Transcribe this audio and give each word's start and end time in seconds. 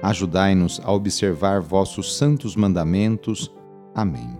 Ajudai-nos 0.00 0.80
a 0.84 0.92
observar 0.92 1.60
vossos 1.60 2.16
santos 2.16 2.54
mandamentos. 2.54 3.52
Amém. 3.92 4.38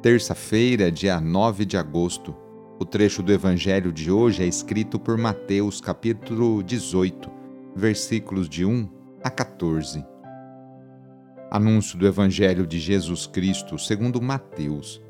Terça-feira, 0.00 0.90
dia 0.90 1.20
9 1.20 1.64
de 1.64 1.76
agosto. 1.76 2.34
O 2.78 2.84
trecho 2.84 3.24
do 3.24 3.32
evangelho 3.32 3.92
de 3.92 4.10
hoje 4.10 4.44
é 4.44 4.46
escrito 4.46 5.00
por 5.00 5.18
Mateus, 5.18 5.80
capítulo 5.80 6.62
18, 6.62 7.28
versículos 7.74 8.48
de 8.48 8.64
1 8.64 8.88
a 9.22 9.30
14. 9.30 10.04
Anúncio 11.50 11.98
do 11.98 12.06
evangelho 12.06 12.64
de 12.66 12.78
Jesus 12.78 13.26
Cristo, 13.26 13.76
segundo 13.78 14.22
Mateus. 14.22 15.02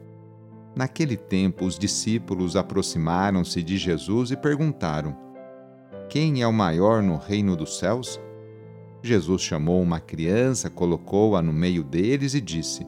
Naquele 0.75 1.17
tempo, 1.17 1.67
os 1.67 1.79
discípulos 1.79 2.57
aproximaram-se 2.57 3.63
de 3.63 3.77
Jesus 3.77 4.31
e 4.31 4.37
perguntaram: 4.37 5.15
Quem 6.09 6.41
é 6.41 6.47
o 6.47 6.53
maior 6.53 7.03
no 7.03 7.19
reino 7.19 7.55
dos 7.55 7.79
céus? 7.79 8.19
Jesus 9.03 9.43
chamou 9.43 9.83
uma 9.83 9.99
criança, 9.99 10.71
colocou-a 10.71 11.43
no 11.43 11.53
meio 11.53 11.83
deles 11.83 12.35
e 12.35 12.41
disse: 12.41 12.87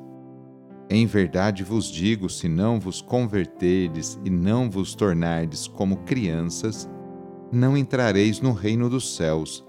Em 0.89 1.07
verdade 1.07 1.65
vos 1.65 1.87
digo, 1.87 2.31
se 2.31 2.49
não 2.49 2.79
vos 2.79 3.03
converterdes 3.03 4.19
e 4.25 4.31
não 4.31 4.71
vos 4.71 4.95
tornardes 4.95 5.67
como 5.67 5.99
crianças, 5.99 6.89
não 7.51 7.77
entrareis 7.77 8.41
no 8.41 8.53
reino 8.53 8.89
dos 8.89 9.17
céus. 9.17 9.65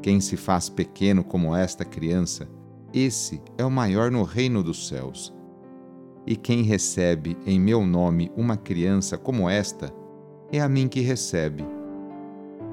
Quem 0.00 0.20
se 0.20 0.36
faz 0.36 0.70
pequeno 0.70 1.22
como 1.22 1.54
esta 1.54 1.84
criança, 1.84 2.48
esse 2.92 3.40
é 3.58 3.64
o 3.64 3.70
maior 3.70 4.10
no 4.10 4.22
reino 4.22 4.62
dos 4.62 4.88
céus. 4.88 5.34
E 6.26 6.34
quem 6.34 6.62
recebe 6.62 7.36
em 7.46 7.60
meu 7.60 7.84
nome 7.84 8.32
uma 8.36 8.56
criança 8.56 9.18
como 9.18 9.50
esta, 9.50 9.92
é 10.50 10.60
a 10.60 10.68
mim 10.68 10.88
que 10.88 11.00
recebe 11.00 11.64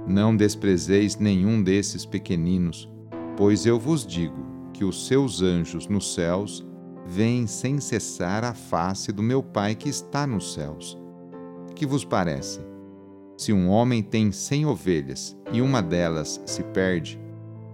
não 0.09 0.35
desprezeis 0.35 1.15
nenhum 1.17 1.61
desses 1.61 2.03
pequeninos, 2.03 2.89
pois 3.38 3.67
eu 3.67 3.79
vos 3.79 4.05
digo 4.05 4.35
que 4.73 4.83
os 4.83 5.05
seus 5.05 5.41
anjos 5.43 5.88
nos 5.88 6.15
céus 6.15 6.65
veem 7.05 7.45
sem 7.45 7.79
cessar 7.79 8.43
a 8.43 8.53
face 8.53 9.11
do 9.11 9.21
meu 9.21 9.43
Pai 9.43 9.75
que 9.75 9.87
está 9.87 10.25
nos 10.25 10.53
céus. 10.53 10.97
Que 11.75 11.86
vos 11.86 12.03
parece? 12.03 12.59
Se 13.37 13.53
um 13.53 13.70
homem 13.70 14.02
tem 14.02 14.31
cem 14.31 14.65
ovelhas 14.65 15.37
e 15.52 15.61
uma 15.61 15.81
delas 15.81 16.41
se 16.45 16.64
perde, 16.64 17.20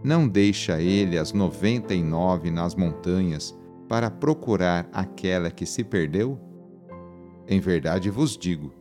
não 0.03 0.27
deixa 0.27 0.81
ele 0.81 1.17
as 1.17 1.31
noventa 1.31 1.93
e 1.93 2.03
nove 2.03 2.51
nas 2.51 2.75
montanhas 2.75 3.57
para 3.87 4.11
procurar 4.11 4.89
aquela 4.91 5.49
que 5.49 5.65
se 5.65 5.83
perdeu? 5.83 6.37
Em 7.47 7.59
verdade 7.59 8.09
vos 8.09 8.37
digo: 8.37 8.73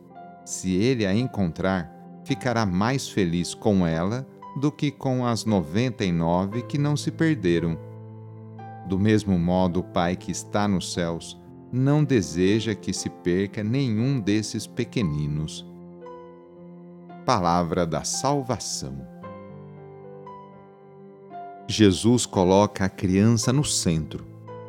se 0.45 0.75
ele 0.75 1.05
a 1.05 1.15
encontrar, 1.15 1.94
ficará 2.25 2.65
mais 2.65 3.07
feliz 3.07 3.53
com 3.53 3.87
ela 3.87 4.27
do 4.59 4.71
que 4.71 4.91
com 4.91 5.25
as 5.25 5.45
noventa 5.45 6.03
e 6.03 6.11
nove 6.11 6.63
que 6.63 6.77
não 6.77 6.97
se 6.97 7.11
perderam. 7.11 7.77
Do 8.87 8.99
mesmo 8.99 9.37
modo, 9.39 9.79
o 9.79 9.83
Pai 9.83 10.15
que 10.15 10.31
está 10.31 10.67
nos 10.67 10.93
céus 10.93 11.39
não 11.71 12.03
deseja 12.03 12.75
que 12.75 12.93
se 12.93 13.09
perca 13.09 13.63
nenhum 13.63 14.19
desses 14.19 14.65
pequeninos. 14.67 15.65
Palavra 17.25 17.85
da 17.85 18.03
Salvação. 18.03 19.15
Jesus 21.67 22.25
coloca 22.25 22.85
a 22.85 22.89
criança 22.89 23.51
no 23.51 23.63
centro. 23.63 24.25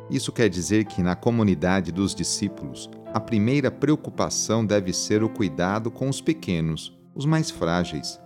Isso 0.09 0.31
quer 0.31 0.49
dizer 0.49 0.85
que 0.85 1.03
na 1.03 1.15
comunidade 1.15 1.91
dos 1.91 2.15
discípulos, 2.15 2.89
a 3.13 3.19
primeira 3.19 3.69
preocupação 3.69 4.65
deve 4.65 4.91
ser 4.91 5.23
o 5.23 5.29
cuidado 5.29 5.91
com 5.91 6.09
os 6.09 6.19
pequenos, 6.19 6.96
os 7.17 7.25
mais 7.25 7.49
frágeis. 7.49 8.21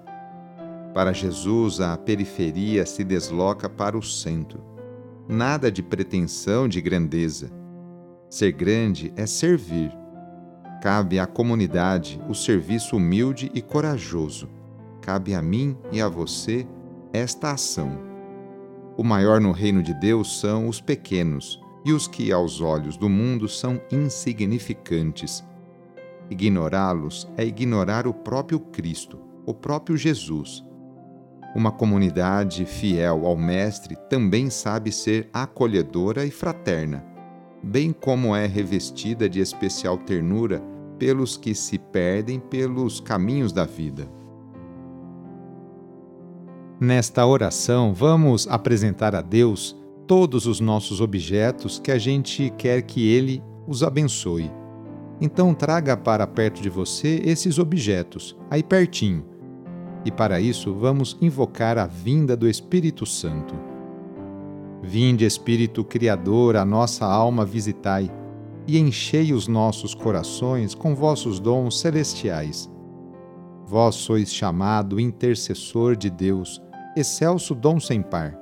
Para 0.94 1.14
Jesus, 1.14 1.80
a 1.80 1.96
periferia 1.96 2.86
se 2.86 3.06
desloca 3.06 3.70
para 3.70 3.98
o 3.98 4.04
centro. 4.04 4.62
Nada 5.30 5.72
de 5.72 5.82
pretensão 5.82 6.68
de 6.68 6.82
grandeza. 6.82 7.50
Ser 8.30 8.52
grande 8.52 9.14
é 9.16 9.26
servir. 9.26 9.98
Cabe 10.84 11.20
à 11.20 11.26
comunidade 11.26 12.22
o 12.28 12.36
serviço 12.36 12.98
humilde 12.98 13.50
e 13.54 13.62
corajoso. 13.62 14.50
Cabe 15.02 15.34
a 15.34 15.42
mim 15.42 15.78
e 15.92 16.02
a 16.02 16.10
você 16.10 16.68
esta 17.14 17.52
ação. 17.52 17.98
O 18.98 19.04
maior 19.04 19.40
no 19.40 19.54
reino 19.54 19.82
de 19.82 19.94
Deus 19.94 20.40
são 20.40 20.68
os 20.68 20.82
pequenos 20.82 21.62
e 21.86 21.94
os 21.94 22.08
que, 22.08 22.32
aos 22.32 22.60
olhos 22.60 22.98
do 22.98 23.08
mundo, 23.08 23.48
são 23.48 23.82
insignificantes 23.90 25.44
Ignorá-los 26.32 27.28
é 27.36 27.44
ignorar 27.44 28.08
o 28.08 28.14
próprio 28.14 28.58
Cristo, 28.58 29.20
o 29.46 29.54
próprio 29.54 29.98
Jesus. 29.98 30.64
Uma 31.54 31.74
comunidade 31.74 32.64
fiel 32.64 33.26
ao 33.26 33.36
Mestre 33.36 33.98
também 34.10 34.50
sabe 34.50 34.94
ser 34.94 35.30
acolhedora 35.34 36.26
e 36.26 36.32
fraterna, 36.32 37.04
bem 37.62 37.92
como 37.92 38.34
é 38.34 38.46
revestida 38.46 39.28
de 39.28 39.42
especial 39.42 39.98
ternura 39.98 40.64
pelos 40.98 41.36
que 41.36 41.54
se 41.54 41.78
perdem 41.78 42.40
pelos 42.40 43.02
caminhos 43.02 43.52
da 43.52 43.66
vida. 43.66 44.08
Nesta 46.80 47.26
oração, 47.26 47.94
vamos 47.94 48.48
apresentar 48.48 49.14
a 49.14 49.22
Deus 49.22 49.76
todos 50.08 50.46
os 50.46 50.62
nossos 50.62 51.02
objetos 51.02 51.78
que 51.78 51.92
a 51.92 51.98
gente 51.98 52.50
quer 52.58 52.84
que 52.84 53.06
Ele 53.10 53.44
os 53.68 53.84
abençoe. 53.84 54.61
Então 55.22 55.54
traga 55.54 55.96
para 55.96 56.26
perto 56.26 56.64
de 56.64 56.70
você 56.70 57.22
esses 57.24 57.60
objetos, 57.60 58.36
aí 58.50 58.64
pertinho. 58.64 59.24
E 60.04 60.10
para 60.10 60.42
isso 60.42 60.74
vamos 60.74 61.16
invocar 61.22 61.78
a 61.78 61.86
vinda 61.86 62.36
do 62.36 62.50
Espírito 62.50 63.06
Santo. 63.06 63.54
Vinde, 64.82 65.24
Espírito 65.24 65.84
Criador, 65.84 66.56
a 66.56 66.66
nossa 66.66 67.06
alma 67.06 67.46
visitai, 67.46 68.12
e 68.68 68.80
enchei 68.80 69.32
os 69.32 69.48
nossos 69.48 69.94
corações 69.94 70.74
com 70.74 70.96
vossos 70.96 71.40
dons 71.40 71.80
celestiais. 71.80 72.68
Vós 73.64 73.94
sois 73.96 74.34
chamado 74.34 75.00
intercessor 75.00 75.96
de 75.96 76.10
Deus, 76.10 76.60
excelso 76.98 77.54
dom 77.54 77.80
sem 77.80 78.02
par, 78.02 78.36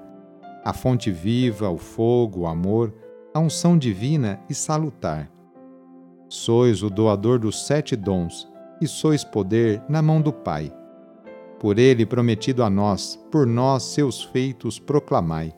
a 0.64 0.72
fonte 0.72 1.12
viva, 1.12 1.70
o 1.70 1.78
fogo, 1.78 2.42
o 2.42 2.48
amor, 2.48 2.94
a 3.34 3.40
unção 3.40 3.78
divina 3.78 4.40
e 4.50 4.54
salutar 4.56 5.30
Sois 6.32 6.84
o 6.84 6.92
doador 6.92 7.40
dos 7.40 7.66
sete 7.66 7.96
dons, 7.96 8.48
e 8.80 8.88
sois 8.88 9.24
poder 9.24 9.82
na 9.90 10.00
mão 10.00 10.22
do 10.22 10.32
Pai. 10.32 10.72
Por 11.60 11.80
ele 11.80 12.06
prometido 12.06 12.64
a 12.64 12.70
nós, 12.70 13.20
por 13.32 13.48
nós 13.48 13.82
seus 13.82 14.24
feitos 14.26 14.78
proclamai. 14.78 15.52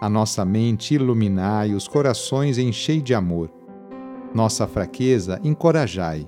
A 0.00 0.08
nossa 0.08 0.42
mente 0.42 0.94
iluminai, 0.94 1.74
os 1.74 1.86
corações 1.86 2.56
enchei 2.56 3.02
de 3.02 3.14
amor. 3.14 3.52
Nossa 4.34 4.66
fraqueza 4.66 5.38
encorajai, 5.44 6.26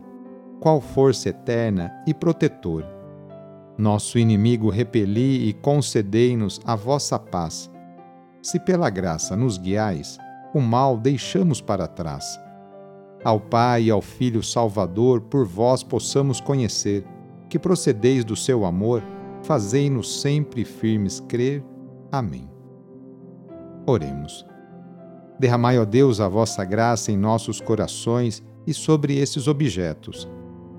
qual 0.61 0.79
força 0.79 1.31
eterna 1.31 1.91
e 2.06 2.12
protetor. 2.12 2.85
Nosso 3.79 4.19
inimigo 4.19 4.69
repeli 4.69 5.49
e 5.49 5.55
concedei-nos 5.55 6.61
a 6.62 6.76
vossa 6.76 7.19
paz. 7.19 7.70
Se 8.43 8.61
pela 8.61 8.91
graça 8.91 9.35
nos 9.35 9.56
guiais, 9.56 10.19
o 10.55 10.61
mal 10.61 10.99
deixamos 10.99 11.62
para 11.62 11.87
trás 11.87 12.38
ao 13.26 13.40
Pai 13.40 13.87
e 13.87 13.90
ao 13.90 14.00
Filho 14.00 14.40
Salvador, 14.40 15.20
por 15.20 15.44
vós 15.44 15.82
possamos 15.82 16.40
conhecer, 16.40 17.05
que 17.50 17.58
procedeis 17.58 18.25
do 18.25 18.37
seu 18.37 18.64
amor, 18.64 19.02
fazei-nos 19.43 20.20
sempre 20.20 20.64
firmes 20.64 21.19
crer. 21.19 21.61
Amém. 22.12 22.49
Oremos. 23.84 24.46
Derramai, 25.40 25.76
ó 25.76 25.84
Deus, 25.84 26.20
a 26.20 26.28
vossa 26.28 26.64
graça 26.64 27.11
em 27.11 27.17
nossos 27.17 27.61
corações 27.61 28.44
e 28.64 28.73
sobre 28.73 29.19
esses 29.19 29.49
objetos, 29.49 30.29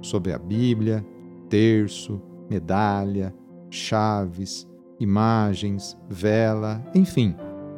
sobre 0.01 0.31
a 0.31 0.39
Bíblia, 0.39 1.05
terço, 1.49 2.21
medalha, 2.49 3.35
chaves, 3.69 4.65
imagens, 5.01 5.97
vela, 6.07 6.81
enfim, 6.95 7.35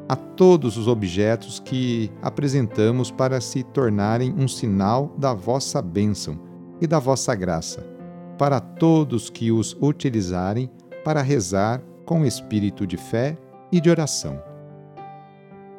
a 0.09 0.15
todos 0.15 0.75
os 0.75 0.87
objetos 0.87 1.59
que 1.59 2.11
apresentamos 2.19 3.11
para 3.11 3.39
se 3.39 3.61
tornarem 3.61 4.33
um 4.35 4.47
sinal 4.47 5.13
da 5.15 5.35
vossa 5.35 5.83
bênção 5.83 6.39
e 6.81 6.87
da 6.87 6.97
vossa 6.97 7.35
graça, 7.35 7.85
para 8.35 8.59
todos 8.59 9.29
que 9.29 9.51
os 9.51 9.77
utilizarem 9.79 10.67
para 11.05 11.21
rezar 11.21 11.79
com 12.07 12.25
espírito 12.25 12.87
de 12.87 12.97
fé 12.97 13.37
e 13.71 13.79
de 13.79 13.87
oração. 13.87 14.41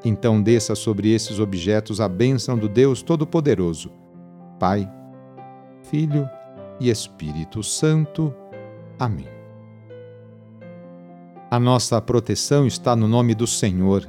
Então 0.05 0.41
desça 0.41 0.77
sobre 0.77 1.13
esses 1.13 1.41
objetos 1.41 2.01
a 2.01 2.09
bênção 2.09 2.57
do 2.57 2.69
Deus 2.69 3.03
Todo-Poderoso, 3.03 3.91
Pai, 4.61 4.89
Filho 5.83 6.31
e 6.79 6.89
Espírito 6.89 7.65
Santo. 7.65 8.33
Amém. 8.97 9.27
A 11.51 11.59
nossa 11.59 12.01
proteção 12.01 12.65
está 12.65 12.95
no 12.95 13.09
nome 13.09 13.35
do 13.35 13.45
Senhor, 13.45 14.09